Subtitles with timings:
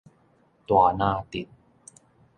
[0.65, 0.97] 大林
[1.29, 1.47] 鎮